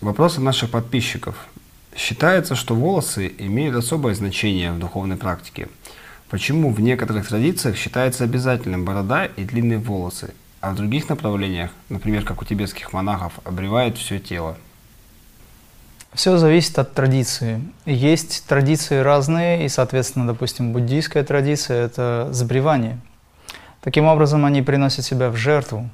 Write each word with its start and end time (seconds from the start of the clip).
Вопрос 0.00 0.38
от 0.38 0.44
наших 0.44 0.70
подписчиков. 0.70 1.36
Считается, 1.94 2.54
что 2.54 2.74
волосы 2.74 3.34
имеют 3.36 3.76
особое 3.76 4.14
значение 4.14 4.72
в 4.72 4.78
духовной 4.78 5.18
практике. 5.18 5.68
Почему 6.30 6.70
в 6.70 6.80
некоторых 6.80 7.28
традициях 7.28 7.76
считается 7.76 8.24
обязательным 8.24 8.86
борода 8.86 9.26
и 9.26 9.44
длинные 9.44 9.78
волосы, 9.78 10.32
а 10.62 10.70
в 10.70 10.76
других 10.76 11.10
направлениях, 11.10 11.70
например, 11.90 12.24
как 12.24 12.40
у 12.40 12.46
тибетских 12.46 12.94
монахов, 12.94 13.34
обревают 13.44 13.98
все 13.98 14.18
тело? 14.18 14.56
Все 16.14 16.38
зависит 16.38 16.78
от 16.78 16.94
традиции. 16.94 17.60
Есть 17.84 18.46
традиции 18.46 19.00
разные, 19.00 19.66
и, 19.66 19.68
соответственно, 19.68 20.26
допустим, 20.26 20.72
буддийская 20.72 21.24
традиция– 21.24 21.84
это 21.84 22.30
сбривание. 22.32 22.98
Таким 23.82 24.06
образом, 24.06 24.46
они 24.46 24.62
приносят 24.62 25.04
себя 25.04 25.28
в 25.28 25.36
жертву. 25.36 25.90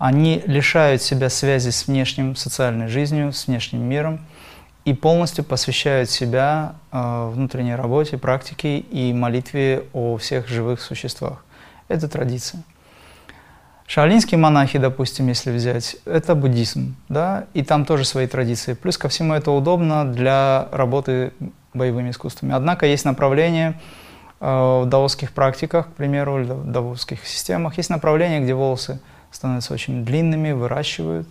Они 0.00 0.42
лишают 0.46 1.02
себя 1.02 1.28
связи 1.28 1.68
с 1.68 1.86
внешним 1.86 2.34
социальной 2.34 2.88
жизнью, 2.88 3.34
с 3.34 3.46
внешним 3.46 3.82
миром 3.82 4.20
и 4.86 4.94
полностью 4.94 5.44
посвящают 5.44 6.08
себя 6.08 6.76
э, 6.90 7.30
внутренней 7.34 7.74
работе, 7.74 8.16
практике 8.16 8.78
и 8.78 9.12
молитве 9.12 9.84
о 9.92 10.16
всех 10.16 10.48
живых 10.48 10.80
существах. 10.80 11.44
Это 11.88 12.08
традиция. 12.08 12.62
Шаолинские 13.86 14.38
монахи, 14.38 14.78
допустим, 14.78 15.28
если 15.28 15.50
взять, 15.50 15.96
это 16.06 16.34
буддизм, 16.34 16.96
да, 17.10 17.44
и 17.52 17.62
там 17.62 17.84
тоже 17.84 18.06
свои 18.06 18.26
традиции. 18.26 18.72
Плюс 18.72 18.96
ко 18.96 19.10
всему 19.10 19.34
это 19.34 19.50
удобно 19.50 20.10
для 20.10 20.68
работы 20.72 21.34
боевыми 21.74 22.08
искусствами. 22.08 22.54
Однако 22.54 22.86
есть 22.86 23.04
направления 23.04 23.78
э, 24.40 24.46
в 24.46 24.86
даосских 24.86 25.32
практиках, 25.32 25.88
к 25.88 25.92
примеру, 25.92 26.42
в 26.42 26.72
даосских 26.72 27.26
системах, 27.26 27.76
есть 27.76 27.90
направления, 27.90 28.40
где 28.40 28.54
волосы 28.54 28.98
становятся 29.30 29.74
очень 29.74 30.04
длинными, 30.04 30.52
выращивают, 30.52 31.28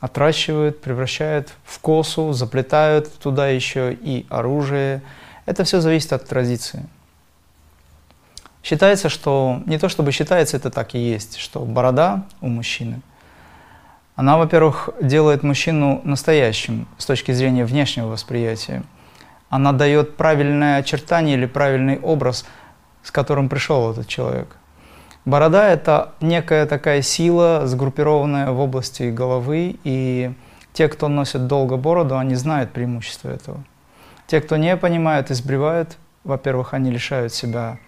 отращивают, 0.00 0.80
превращают 0.80 1.52
в 1.64 1.78
косу, 1.80 2.32
заплетают 2.32 3.12
туда 3.18 3.48
еще 3.48 3.92
и 3.92 4.26
оружие. 4.28 5.02
Это 5.46 5.64
все 5.64 5.80
зависит 5.80 6.12
от 6.12 6.26
традиции. 6.26 6.86
Считается, 8.62 9.08
что, 9.08 9.62
не 9.66 9.78
то 9.78 9.88
чтобы 9.88 10.12
считается, 10.12 10.56
это 10.56 10.70
так 10.70 10.94
и 10.94 10.98
есть, 10.98 11.38
что 11.38 11.60
борода 11.60 12.26
у 12.40 12.48
мужчины, 12.48 13.00
она, 14.16 14.36
во-первых, 14.36 14.90
делает 15.00 15.42
мужчину 15.42 16.02
настоящим 16.04 16.86
с 16.98 17.06
точки 17.06 17.32
зрения 17.32 17.64
внешнего 17.64 18.08
восприятия. 18.08 18.82
Она 19.48 19.72
дает 19.72 20.18
правильное 20.18 20.76
очертание 20.76 21.38
или 21.38 21.46
правильный 21.46 21.98
образ, 21.98 22.44
с 23.02 23.10
которым 23.10 23.48
пришел 23.48 23.90
этот 23.90 24.08
человек. 24.08 24.56
Борода– 25.30 25.68
это 25.68 26.14
некая 26.20 26.66
такая 26.66 27.02
сила, 27.02 27.62
сгруппированная 27.64 28.50
в 28.50 28.58
области 28.58 29.12
головы, 29.12 29.76
и 29.84 30.32
те, 30.72 30.88
кто 30.88 31.06
носит 31.06 31.46
долго 31.46 31.76
бороду, 31.76 32.18
они 32.18 32.34
знают 32.34 32.72
преимущество 32.72 33.28
этого. 33.28 33.62
Те, 34.26 34.40
кто 34.40 34.56
не 34.56 34.76
понимают 34.76 35.30
и 35.30 35.34
сбривают, 35.34 35.98
во-первых, 36.24 36.74
они 36.74 36.90
лишают 36.90 37.32
себя 37.32 37.78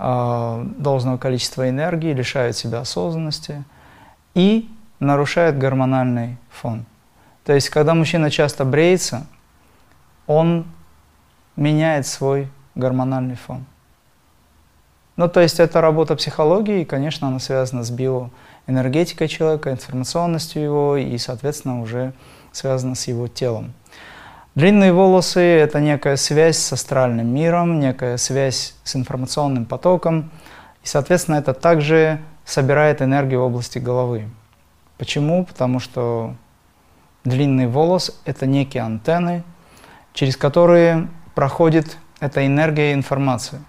а, 0.00 0.66
должного 0.76 1.18
количества 1.18 1.70
энергии, 1.70 2.12
лишают 2.12 2.56
себя 2.56 2.80
осознанности 2.80 3.62
и 4.34 4.68
нарушают 4.98 5.58
гормональный 5.58 6.36
фон. 6.50 6.84
То 7.44 7.52
есть, 7.52 7.68
когда 7.68 7.94
мужчина 7.94 8.28
часто 8.28 8.64
бреется, 8.64 9.28
он 10.26 10.66
меняет 11.54 12.08
свой 12.08 12.48
гормональный 12.74 13.36
фон. 13.36 13.66
Ну, 15.16 15.28
то 15.28 15.40
есть, 15.40 15.60
это 15.60 15.80
работа 15.80 16.14
психологии, 16.14 16.82
и, 16.82 16.84
конечно, 16.84 17.28
она 17.28 17.38
связана 17.38 17.82
с 17.82 17.90
биоэнергетикой 17.90 19.28
человека, 19.28 19.70
информационностью 19.70 20.62
его, 20.62 20.96
и, 20.96 21.16
соответственно, 21.16 21.80
уже 21.80 22.12
связана 22.52 22.94
с 22.94 23.08
его 23.08 23.26
телом. 23.26 23.72
Длинные 24.54 24.92
волосы– 24.92 25.40
это 25.40 25.80
некая 25.80 26.16
связь 26.16 26.56
с 26.56 26.72
астральным 26.72 27.26
миром, 27.26 27.78
некая 27.78 28.16
связь 28.16 28.74
с 28.84 28.96
информационным 28.96 29.66
потоком. 29.66 30.30
И, 30.82 30.86
соответственно, 30.86 31.36
это 31.36 31.52
также 31.52 32.20
собирает 32.46 33.02
энергию 33.02 33.40
в 33.40 33.44
области 33.44 33.78
головы. 33.78 34.28
Почему? 34.96 35.44
Потому 35.44 35.78
что 35.78 36.34
длинный 37.24 37.66
волос– 37.66 38.18
это 38.24 38.46
некие 38.46 38.82
антенны, 38.82 39.44
через 40.14 40.38
которые 40.38 41.08
проходит 41.34 41.98
эта 42.20 42.46
энергия 42.46 42.92
и 42.92 42.94
информация. 42.94 43.60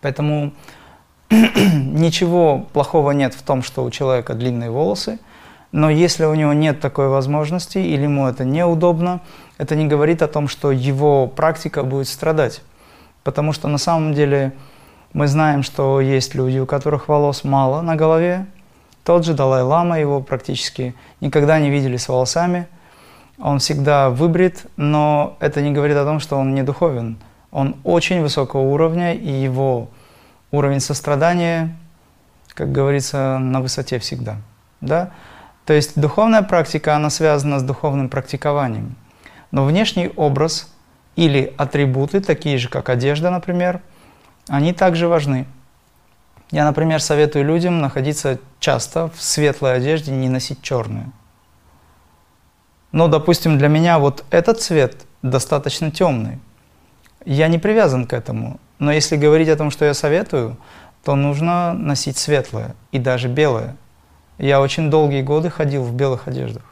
Поэтому 0.00 0.52
ничего 1.30 2.66
плохого 2.72 3.12
нет 3.12 3.34
в 3.34 3.42
том, 3.42 3.62
что 3.62 3.84
у 3.84 3.90
человека 3.90 4.34
длинные 4.34 4.70
волосы– 4.70 5.18
но 5.72 5.90
если 5.90 6.24
у 6.24 6.34
него 6.34 6.54
нет 6.54 6.80
такой 6.80 7.08
возможности 7.08 7.76
или 7.76 8.04
ему 8.04 8.26
это 8.26 8.46
неудобно, 8.46 9.20
это 9.58 9.76
не 9.76 9.86
говорит 9.86 10.22
о 10.22 10.26
том, 10.26 10.48
что 10.48 10.70
его 10.70 11.26
практика 11.26 11.82
будет 11.82 12.08
страдать. 12.08 12.62
Потому 13.24 13.52
что 13.52 13.68
на 13.68 13.78
самом 13.78 14.14
деле 14.14 14.52
мы 15.12 15.26
знаем, 15.26 15.62
что 15.62 16.00
есть 16.00 16.34
люди, 16.34 16.58
у 16.58 16.66
которых 16.66 17.08
волос 17.08 17.44
мало 17.44 17.82
на 17.82 17.96
голове. 17.96 18.46
Тот 19.04 19.24
же 19.24 19.34
Далай-Лама, 19.34 20.00
его 20.00 20.20
практически 20.20 20.94
никогда 21.20 21.58
не 21.60 21.70
видели 21.70 21.98
с 21.98 22.08
волосами. 22.08 22.68
Он 23.38 23.58
всегда 23.58 24.08
выбрит, 24.08 24.66
но 24.76 25.36
это 25.40 25.60
не 25.60 25.72
говорит 25.72 25.96
о 25.96 26.04
том, 26.04 26.20
что 26.20 26.36
он 26.36 26.54
не 26.54 26.62
духовен. 26.62 27.18
Он 27.56 27.76
очень 27.84 28.20
высокого 28.20 28.60
уровня, 28.60 29.14
и 29.14 29.30
его 29.30 29.88
уровень 30.50 30.80
сострадания, 30.80 31.74
как 32.52 32.70
говорится, 32.70 33.38
на 33.38 33.62
высоте 33.62 33.98
всегда. 33.98 34.36
Да? 34.82 35.12
То 35.64 35.72
есть 35.72 35.98
духовная 35.98 36.42
практика, 36.42 36.94
она 36.94 37.08
связана 37.08 37.58
с 37.58 37.62
духовным 37.62 38.10
практикованием. 38.10 38.94
Но 39.52 39.64
внешний 39.64 40.12
образ 40.16 40.70
или 41.14 41.54
атрибуты, 41.56 42.20
такие 42.20 42.58
же, 42.58 42.68
как 42.68 42.90
одежда, 42.90 43.30
например, 43.30 43.80
они 44.48 44.74
также 44.74 45.08
важны. 45.08 45.46
Я, 46.50 46.66
например, 46.66 47.00
советую 47.00 47.46
людям 47.46 47.80
находиться 47.80 48.38
часто 48.60 49.08
в 49.08 49.22
светлой 49.22 49.76
одежде, 49.76 50.12
не 50.12 50.28
носить 50.28 50.60
черную. 50.60 51.10
Но, 52.92 53.08
допустим, 53.08 53.56
для 53.56 53.68
меня 53.68 53.98
вот 53.98 54.26
этот 54.28 54.60
цвет 54.60 55.06
достаточно 55.22 55.90
темный. 55.90 56.38
Я 57.26 57.48
не 57.48 57.58
привязан 57.58 58.06
к 58.06 58.14
этому. 58.14 58.58
Но 58.78 58.90
если 58.90 59.16
говорить 59.16 59.50
о 59.50 59.56
том, 59.56 59.70
что 59.70 59.84
я 59.84 59.92
советую, 59.92 60.56
то 61.04 61.14
нужно 61.14 61.74
носить 61.74 62.16
светлое 62.16 62.74
и 62.92 62.98
даже 62.98 63.28
белое– 63.28 63.76
я 64.38 64.60
очень 64.60 64.90
долгие 64.90 65.22
годы 65.22 65.48
ходил 65.48 65.82
в 65.82 65.94
белых 65.94 66.28
одеждах. 66.28 66.62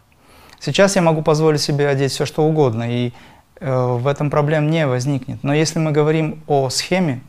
Сейчас 0.60 0.96
я 0.96 1.02
могу 1.02 1.22
позволить 1.22 1.60
себе 1.60 1.88
одеть 1.88 2.12
все, 2.12 2.26
что 2.26 2.44
угодно, 2.44 2.84
и 2.90 3.12
э, 3.60 3.86
в 3.86 4.06
этом 4.06 4.30
проблем 4.30 4.70
не 4.70 4.86
возникнет. 4.86 5.42
Но 5.42 5.54
если 5.54 5.78
мы 5.78 5.90
говорим 5.90 6.42
о 6.46 6.68
схеме, 6.68 7.20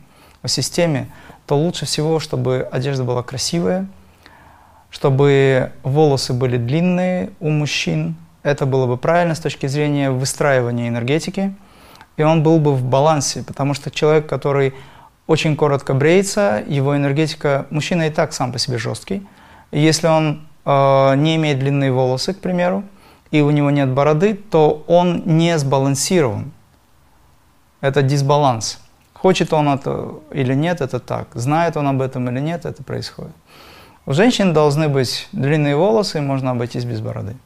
о 0.42 0.48
системе, 0.48 1.08
то 1.46 1.56
лучше 1.56 1.86
всего, 1.86 2.20
чтобы 2.20 2.68
одежда 2.70 3.04
была 3.04 3.22
красивая, 3.22 3.86
чтобы 4.90 5.72
волосы 5.82 6.32
были 6.32 6.58
длинные 6.58 7.30
у 7.40 7.50
мужчин. 7.50 8.16
Это 8.42 8.66
было 8.66 8.86
бы 8.86 8.96
правильно 8.96 9.34
с 9.34 9.40
точки 9.40 9.66
зрения 9.66 10.10
выстраивания 10.10 10.88
энергетики. 10.88 11.54
И 12.16 12.22
он 12.22 12.42
был 12.42 12.58
бы 12.58 12.74
в 12.74 12.82
балансе, 12.84 13.42
потому 13.42 13.74
что 13.74 13.90
человек, 13.90 14.26
который 14.26 14.74
очень 15.26 15.56
коротко 15.56 15.94
бреется, 15.94 16.62
его 16.66 16.96
энергетика, 16.96 17.66
мужчина 17.70 18.06
и 18.06 18.10
так 18.10 18.32
сам 18.32 18.52
по 18.52 18.58
себе 18.58 18.78
жесткий, 18.78 19.26
если 19.72 20.06
он 20.06 20.46
э, 20.64 21.14
не 21.16 21.36
имеет 21.36 21.58
длинные 21.58 21.92
волосы, 21.92 22.32
к 22.32 22.40
примеру, 22.40 22.84
и 23.30 23.40
у 23.40 23.50
него 23.50 23.70
нет 23.70 23.88
бороды, 23.88 24.34
то 24.34 24.84
он 24.86 25.22
не 25.26 25.58
сбалансирован. 25.58 26.52
Это 27.80 28.02
дисбаланс. 28.02 28.78
Хочет 29.12 29.52
он 29.52 29.68
это 29.68 30.14
или 30.30 30.54
нет, 30.54 30.80
это 30.80 31.00
так. 31.00 31.28
Знает 31.34 31.76
он 31.76 31.88
об 31.88 32.00
этом 32.00 32.28
или 32.30 32.40
нет, 32.40 32.64
это 32.64 32.82
происходит. 32.82 33.34
У 34.06 34.12
женщин 34.12 34.52
должны 34.52 34.88
быть 34.88 35.28
длинные 35.32 35.74
волосы, 35.74 36.18
и 36.18 36.20
можно 36.20 36.52
обойтись 36.52 36.84
без 36.84 37.00
бороды. 37.00 37.36